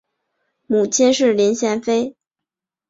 [0.65, 2.15] 母亲是林贤妃。